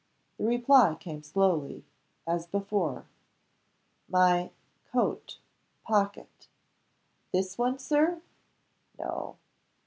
The 0.39 0.45
reply 0.45 0.95
came 0.99 1.21
slowly 1.21 1.85
as 2.25 2.47
before. 2.47 3.05
"My 4.09 4.49
coat 4.91 5.37
pocket." 5.83 6.47
"This 7.31 7.55
one, 7.55 7.77
Sir?" 7.77 8.23
"No." 8.97 9.35